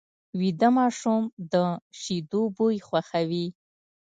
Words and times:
ویده 0.39 0.69
ماشوم 0.77 1.21
د 1.51 1.53
شیدو 2.01 2.41
بوی 2.55 2.75
خوښوي 2.87 3.47